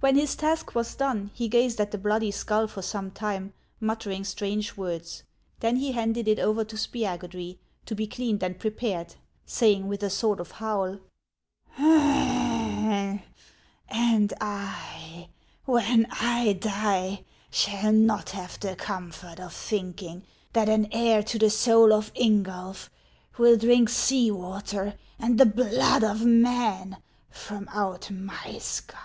[0.00, 4.22] When his task was done, he gazed at the bloody skull for some time, muttering
[4.22, 5.24] strange words;
[5.58, 9.16] then he handed it over to Spiagudry, to be cleaned and prepared,
[9.46, 11.00] saying with a sort of howl,—
[11.78, 13.20] "And
[14.40, 15.28] I,
[15.64, 20.22] when I die, shall not have the comfort of thinking
[20.52, 22.90] that an heir to the soul of Ingulf
[23.38, 26.98] will drink sea water and the blood of men
[27.28, 29.00] from out my skull."